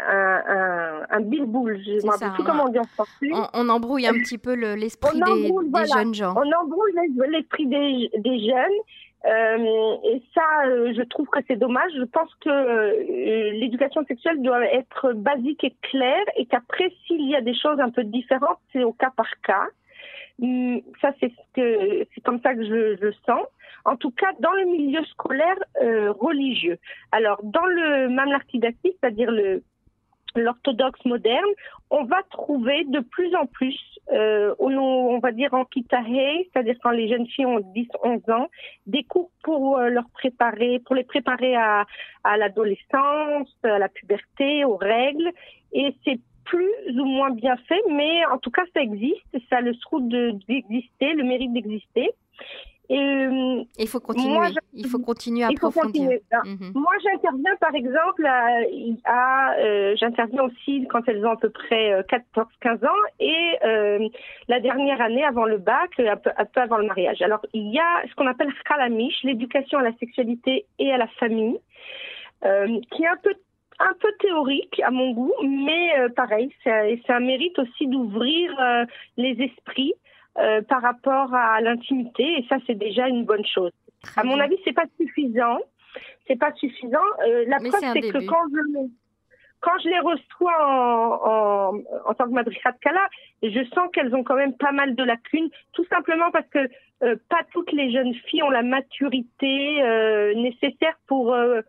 un, 0.07 0.41
un, 0.47 1.01
un. 1.09 1.19
Je 1.19 2.05
ne 2.05 2.11
sais 2.11 2.29
plus 2.35 2.43
comment 2.43 2.65
on 2.65 2.69
dit 2.69 2.79
en 2.79 2.83
français. 2.83 3.29
On, 3.53 3.69
embrouille 3.69 4.07
un 4.07 4.13
petit 4.13 4.37
peu 4.37 4.53
l'esprit 4.53 5.19
des, 5.19 5.51
des, 5.51 5.85
jeunes 5.85 6.13
gens. 6.13 6.35
On 6.35 6.51
embrouille 6.51 6.93
l'esprit 7.29 7.65
des, 7.65 8.11
des 8.17 8.39
jeunes 8.39 8.79
euh, 9.25 9.95
et 10.03 10.21
ça, 10.33 10.65
euh, 10.65 10.93
je 10.95 11.01
trouve 11.03 11.27
que 11.27 11.39
c'est 11.47 11.55
dommage. 11.55 11.91
Je 11.97 12.03
pense 12.03 12.33
que 12.41 12.49
euh, 12.49 13.51
l'éducation 13.53 14.05
sexuelle 14.05 14.41
doit 14.41 14.65
être 14.65 15.13
basique 15.13 15.63
et 15.63 15.75
claire, 15.81 16.25
et 16.35 16.45
qu'après, 16.45 16.91
s'il 17.05 17.29
y 17.29 17.35
a 17.35 17.41
des 17.41 17.55
choses 17.55 17.79
un 17.79 17.89
peu 17.89 18.03
différentes, 18.03 18.59
c'est 18.73 18.83
au 18.83 18.93
cas 18.93 19.11
par 19.15 19.29
cas. 19.41 19.67
Hum, 20.41 20.81
ça, 21.01 21.13
c'est 21.19 21.31
ce 21.55 22.05
c'est 22.13 22.21
comme 22.21 22.41
ça 22.41 22.53
que 22.53 22.63
je, 22.63 22.97
je 23.01 23.11
sens. 23.25 23.45
En 23.85 23.95
tout 23.95 24.11
cas, 24.11 24.31
dans 24.39 24.51
le 24.53 24.65
milieu 24.65 25.03
scolaire 25.05 25.57
religieux. 26.19 26.77
Alors, 27.11 27.39
dans 27.43 27.65
le 27.65 28.07
mamlartidati, 28.09 28.95
c'est-à-dire 28.99 29.29
le 29.29 29.61
l'orthodoxe 30.35 31.03
moderne, 31.05 31.49
on 31.89 32.03
va 32.03 32.23
trouver 32.31 32.83
de 32.85 32.99
plus 32.99 33.35
en 33.35 33.45
plus, 33.45 33.77
euh, 34.11 34.53
on 34.59 35.19
va 35.19 35.31
dire 35.31 35.53
en 35.53 35.65
kitahe, 35.65 36.45
c'est-à-dire 36.51 36.75
quand 36.81 36.91
les 36.91 37.07
jeunes 37.07 37.27
filles 37.27 37.45
ont 37.45 37.59
10-11 37.59 38.31
ans, 38.31 38.47
des 38.87 39.03
cours 39.03 39.31
pour 39.43 39.77
euh, 39.77 39.89
leur 39.89 40.09
préparer, 40.09 40.79
pour 40.79 40.95
les 40.95 41.03
préparer 41.03 41.55
à, 41.55 41.85
à 42.23 42.37
l'adolescence, 42.37 43.55
à 43.63 43.79
la 43.79 43.89
puberté, 43.89 44.65
aux 44.65 44.77
règles. 44.77 45.31
Et 45.71 45.95
c'est 46.03 46.19
plus 46.45 46.99
ou 46.99 47.05
moins 47.05 47.31
bien 47.31 47.55
fait, 47.67 47.81
mais 47.89 48.25
en 48.25 48.37
tout 48.37 48.51
cas 48.51 48.63
ça 48.73 48.81
existe, 48.81 49.23
ça 49.49 49.57
a 49.57 49.61
le 49.61 49.75
trou 49.77 50.01
d'exister, 50.01 51.13
le 51.13 51.23
mérite 51.23 51.53
d'exister. 51.53 52.09
Et, 52.93 52.99
euh, 52.99 53.63
il 53.79 53.87
faut 53.87 53.99
continuer. 53.99 54.37
il 54.73 54.87
faut 54.87 54.99
continuer 54.99 55.43
à 55.43 55.47
approfondir. 55.47 56.11
Mhm. 56.45 56.73
Moi, 56.75 56.93
j'interviens 57.03 57.55
par 57.59 57.73
exemple 57.73 58.23
à, 58.25 59.55
euh, 59.57 59.95
j'interviens 59.95 60.43
aussi 60.43 60.85
quand 60.91 61.01
elles 61.07 61.25
ont 61.25 61.31
à 61.31 61.37
peu 61.37 61.49
près 61.49 62.03
14-15 62.03 62.83
euh, 62.83 62.87
ans 62.87 63.03
et 63.19 64.11
la 64.47 64.59
dernière 64.59 65.01
année 65.01 65.23
avant 65.23 65.45
le 65.45 65.57
bac, 65.57 65.99
un 65.99 66.17
peu, 66.17 66.29
un 66.37 66.45
peu, 66.45 66.61
avant 66.61 66.77
le 66.77 66.85
mariage. 66.85 67.21
Alors, 67.23 67.41
il 67.53 67.73
y 67.73 67.79
a 67.79 68.07
ce 68.07 68.13
qu'on 68.13 68.27
appelle 68.27 68.53
Khalamish, 68.69 69.23
l'éducation 69.23 69.79
à 69.79 69.83
la 69.83 69.93
sexualité 69.97 70.67
et 70.77 70.93
à 70.93 70.97
la 70.97 71.07
famille, 71.19 71.59
qui 72.43 73.03
est 73.03 73.07
un 73.07 73.17
peu 73.23 73.33
un 73.79 73.93
peu 73.99 74.09
théorique 74.19 74.79
à 74.81 74.91
mon 74.91 75.11
goût, 75.13 75.33
mais 75.43 75.93
pareil, 76.15 76.53
c'est 76.63 77.09
un 77.09 77.19
mérite 77.21 77.57
aussi 77.57 77.87
d'ouvrir 77.87 78.51
les 79.17 79.31
esprits 79.41 79.95
euh, 80.37 80.61
par 80.61 80.81
rapport 80.81 81.33
à 81.33 81.61
l'intimité 81.61 82.23
et 82.23 82.45
ça 82.49 82.57
c'est 82.65 82.77
déjà 82.77 83.07
une 83.07 83.25
bonne 83.25 83.45
chose. 83.45 83.71
à 84.15 84.23
mon 84.23 84.39
avis, 84.39 84.57
c'est 84.65 84.73
pas 84.73 84.85
suffisant. 84.99 85.59
C'est 86.27 86.39
pas 86.39 86.53
suffisant. 86.53 86.97
Euh, 87.27 87.45
la 87.47 87.57
preuve 87.57 87.93
c'est 87.93 88.01
que 88.01 88.25
quand 88.25 88.45
je 88.51 88.87
quand 89.63 89.79
je 89.81 89.87
les 89.89 89.99
reçois 89.99 90.57
en, 90.59 91.75
en, 91.75 91.81
en 92.05 92.13
tant 92.13 92.25
que 92.25 92.43
de 92.43 92.79
Kala, 92.81 93.07
je 93.41 93.63
sens 93.73 93.89
qu'elles 93.93 94.13
ont 94.13 94.23
quand 94.23 94.35
même 94.35 94.55
pas 94.57 94.73
mal 94.73 94.93
de 94.93 95.03
lacunes, 95.03 95.49
tout 95.71 95.85
simplement 95.85 96.31
parce 96.31 96.47
que 96.49 96.69
euh, 97.03 97.15
pas 97.29 97.41
toutes 97.53 97.71
les 97.71 97.91
jeunes 97.91 98.13
filles 98.13 98.43
ont 98.43 98.49
la 98.49 98.61
maturité 98.61 99.81
euh, 99.81 100.33
nécessaire 100.35 100.97
pour 101.07 101.33
euh, 101.33 101.61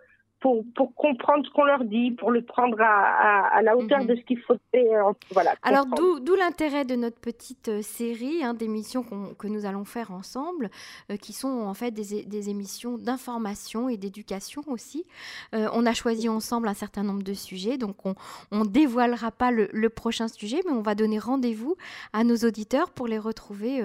pour, 0.74 0.94
comprendre 0.94 1.46
ce 1.46 1.50
qu'on 1.52 1.64
leur 1.64 1.84
dit, 1.84 2.10
pour 2.10 2.30
le 2.30 2.42
prendre 2.42 2.76
à, 2.78 3.62
la 3.62 3.76
hauteur 3.78 4.00
mhm. 4.00 4.08
de 4.08 4.16
ce 4.16 4.20
qu'il 4.22 4.38
faut 4.40 4.56
faire. 4.70 5.12
Voilà, 5.30 5.54
Alors, 5.62 5.86
d'où 5.86 6.34
l'intérêt 6.34 6.84
de 6.84 6.96
notre 6.96 7.18
petite 7.18 7.68
euh, 7.68 7.80
série 7.80 8.44
hein, 8.44 8.52
d'émissions 8.52 9.04
que 9.38 9.46
nous 9.46 9.64
allons 9.64 9.86
faire 9.86 10.10
ensemble, 10.10 10.70
euh, 11.10 11.16
qui 11.16 11.32
sont 11.32 11.48
en 11.48 11.72
fait 11.72 11.92
des, 11.92 12.50
émissions 12.50 12.98
d'information 12.98 13.88
et 13.88 13.96
d'éducation 13.96 14.62
aussi. 14.66 15.06
Euh, 15.54 15.68
on 15.72 15.86
a 15.86 15.94
choisi 15.94 16.28
ensemble 16.28 16.68
un 16.68 16.74
certain 16.74 17.04
nombre 17.04 17.22
de 17.22 17.32
sujets, 17.32 17.78
donc 17.78 18.04
on 18.04 18.14
ne 18.52 18.66
dévoilera 18.66 19.30
pas 19.30 19.50
le, 19.50 19.88
prochain 19.88 20.28
sujet, 20.28 20.60
mais 20.66 20.72
on 20.72 20.82
va 20.82 20.94
donner 20.94 21.18
rendez-vous 21.18 21.76
à 22.12 22.24
nos 22.24 22.36
auditeurs 22.36 22.90
pour 22.90 23.06
les 23.06 23.18
retrouver 23.18 23.80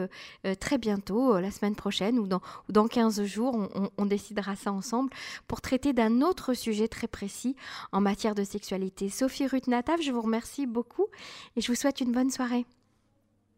très 0.60 0.78
bientôt, 0.78 1.40
la 1.40 1.52
semaine 1.52 1.76
prochaine 1.76 2.18
ou 2.18 2.28
dans, 2.28 2.42
ou 2.68 2.72
dans 2.72 2.88
15 2.88 3.24
jours. 3.24 3.56
On, 3.76 3.90
on 3.98 4.06
décidera 4.06 4.56
ça 4.56 4.72
ensemble 4.72 5.12
pour 5.48 5.62
traiter 5.62 5.94
d'un 5.94 6.22
autre 6.22 6.49
sujet 6.54 6.88
très 6.88 7.08
précis 7.08 7.56
en 7.92 8.02
matière 8.02 8.36
de 8.36 8.44
sexualité. 8.44 9.10
Sophie 9.10 9.48
Ruth 9.48 9.68
Natav, 9.68 10.02
je 10.02 10.12
vous 10.12 10.22
remercie 10.22 10.68
beaucoup 10.68 11.08
et 11.56 11.62
je 11.62 11.68
vous 11.68 11.76
souhaite 11.76 12.02
une 12.02 12.12
bonne 12.12 12.30
soirée. 12.30 12.66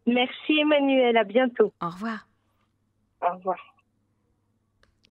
Merci 0.07 0.59
Emmanuel, 0.59 1.17
à 1.17 1.23
bientôt. 1.23 1.71
Au 1.81 1.89
revoir. 1.89 2.27
Au 3.21 3.35
revoir. 3.35 3.70